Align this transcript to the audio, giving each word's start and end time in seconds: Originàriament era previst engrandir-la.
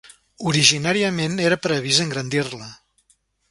Originàriament 0.51 1.37
era 1.45 1.59
previst 1.67 2.05
engrandir-la. 2.07 2.73